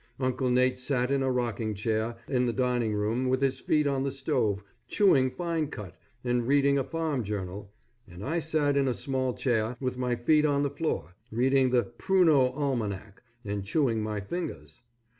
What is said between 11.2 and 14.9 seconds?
reading the "Pruno Almanac" and chewing my fingers.